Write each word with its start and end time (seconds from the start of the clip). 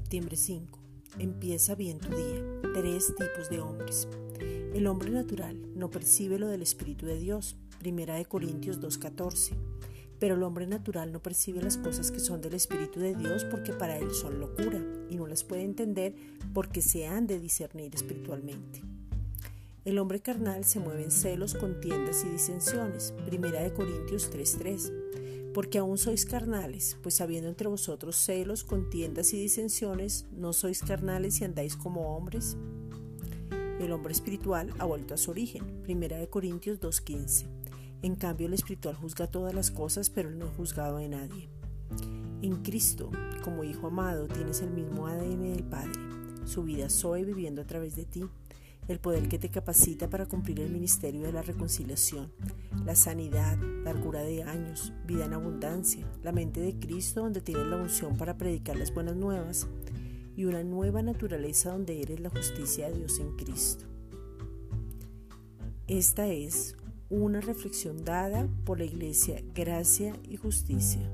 Diciembre 0.00 0.36
5. 0.36 0.78
Empieza 1.18 1.74
bien 1.74 1.98
tu 1.98 2.08
día. 2.08 2.42
Tres 2.74 3.14
tipos 3.14 3.50
de 3.50 3.60
hombres. 3.60 4.08
El 4.74 4.86
hombre 4.86 5.10
natural 5.10 5.58
no 5.76 5.90
percibe 5.90 6.38
lo 6.38 6.48
del 6.48 6.62
Espíritu 6.62 7.04
de 7.04 7.18
Dios. 7.18 7.56
Primera 7.78 8.14
de 8.14 8.24
Corintios 8.24 8.80
2.14. 8.80 9.54
Pero 10.18 10.36
el 10.36 10.42
hombre 10.44 10.66
natural 10.66 11.12
no 11.12 11.20
percibe 11.20 11.60
las 11.60 11.76
cosas 11.76 12.10
que 12.10 12.20
son 12.20 12.40
del 12.40 12.54
Espíritu 12.54 13.00
de 13.00 13.14
Dios 13.14 13.44
porque 13.44 13.74
para 13.74 13.98
él 13.98 14.12
son 14.12 14.40
locura 14.40 14.82
y 15.10 15.16
no 15.16 15.26
las 15.26 15.44
puede 15.44 15.62
entender 15.62 16.14
porque 16.54 16.80
se 16.80 17.06
han 17.06 17.26
de 17.26 17.38
discernir 17.38 17.94
espiritualmente. 17.94 18.82
El 19.84 19.98
hombre 19.98 20.20
carnal 20.20 20.64
se 20.64 20.80
mueve 20.80 21.04
en 21.04 21.10
celos, 21.10 21.54
contiendas 21.54 22.24
y 22.24 22.30
disensiones. 22.30 23.14
Primera 23.26 23.62
de 23.62 23.72
Corintios 23.72 24.30
3.3 24.32 25.02
porque 25.52 25.78
aún 25.78 25.98
sois 25.98 26.24
carnales, 26.24 26.96
pues 27.02 27.20
habiendo 27.20 27.48
entre 27.48 27.68
vosotros 27.68 28.16
celos, 28.16 28.64
contiendas 28.64 29.32
y 29.34 29.40
disensiones, 29.40 30.26
¿no 30.32 30.52
sois 30.52 30.80
carnales 30.80 31.40
y 31.40 31.44
andáis 31.44 31.76
como 31.76 32.16
hombres? 32.16 32.56
El 33.78 33.92
hombre 33.92 34.12
espiritual 34.12 34.72
ha 34.78 34.84
vuelto 34.84 35.14
a 35.14 35.18
su 35.18 35.30
origen, 35.30 35.82
1 35.86 36.30
Corintios 36.30 36.80
2.15. 36.80 37.46
En 38.02 38.16
cambio, 38.16 38.46
el 38.46 38.54
espiritual 38.54 38.94
juzga 38.96 39.26
todas 39.26 39.54
las 39.54 39.70
cosas, 39.70 40.08
pero 40.08 40.30
no 40.30 40.48
juzgado 40.48 40.96
a 40.96 41.06
nadie. 41.06 41.48
En 42.40 42.62
Cristo, 42.62 43.10
como 43.44 43.62
Hijo 43.62 43.88
amado, 43.88 44.26
tienes 44.28 44.62
el 44.62 44.70
mismo 44.70 45.06
ADN 45.06 45.52
del 45.52 45.64
Padre. 45.64 46.00
Su 46.44 46.64
vida 46.64 46.88
soy 46.88 47.24
viviendo 47.24 47.62
a 47.62 47.66
través 47.66 47.94
de 47.94 48.04
ti 48.04 48.24
el 48.88 48.98
poder 48.98 49.28
que 49.28 49.38
te 49.38 49.50
capacita 49.50 50.08
para 50.10 50.26
cumplir 50.26 50.60
el 50.60 50.70
ministerio 50.70 51.22
de 51.22 51.32
la 51.32 51.42
reconciliación, 51.42 52.32
la 52.84 52.96
sanidad, 52.96 53.56
largura 53.84 54.22
de 54.22 54.42
años, 54.42 54.92
vida 55.06 55.26
en 55.26 55.34
abundancia, 55.34 56.06
la 56.22 56.32
mente 56.32 56.60
de 56.60 56.78
Cristo 56.78 57.20
donde 57.20 57.40
tienes 57.40 57.66
la 57.66 57.76
unción 57.76 58.16
para 58.16 58.36
predicar 58.36 58.76
las 58.76 58.92
buenas 58.92 59.16
nuevas 59.16 59.68
y 60.36 60.44
una 60.44 60.64
nueva 60.64 61.02
naturaleza 61.02 61.70
donde 61.70 62.00
eres 62.00 62.20
la 62.20 62.30
justicia 62.30 62.88
de 62.88 62.98
Dios 62.98 63.18
en 63.18 63.36
Cristo. 63.36 63.84
Esta 65.86 66.28
es 66.28 66.76
una 67.10 67.40
reflexión 67.40 68.04
dada 68.04 68.48
por 68.64 68.78
la 68.78 68.84
Iglesia 68.84 69.42
Gracia 69.54 70.14
y 70.22 70.36
Justicia. 70.36 71.10